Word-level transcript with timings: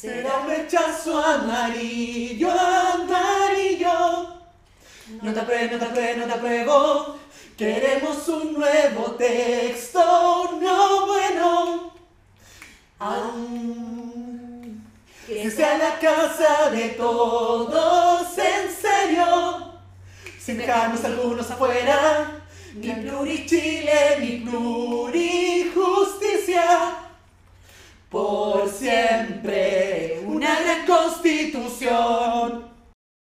Será 0.00 0.38
un 0.38 0.48
rechazo 0.48 1.18
amarillo, 1.18 2.52
amarillo. 2.52 4.28
No 5.20 5.34
te 5.34 5.40
apruebo, 5.40 5.72
no 5.72 5.78
te 5.80 5.84
apruebo, 5.86 6.20
no 6.20 6.26
te 6.26 6.32
apruebo. 6.34 7.18
Queremos 7.56 8.28
un 8.28 8.52
nuevo 8.52 9.16
texto, 9.16 10.56
no 10.62 11.06
bueno. 11.06 11.92
Aún 13.00 14.84
que 15.26 15.50
sea 15.50 15.78
la 15.78 15.98
casa 15.98 16.70
de 16.70 16.90
todos, 16.90 18.38
en 18.38 18.70
serio. 18.70 19.72
Sin 20.38 20.58
dejarnos 20.58 21.04
algunos 21.04 21.50
afuera. 21.50 22.44
Ni 22.72 22.92
plurichile, 22.92 24.18
ni 24.20 24.48
plurijusticia. 24.48 26.98
Por 28.08 28.70
siempre 28.70 29.07
constitución. 30.86 32.27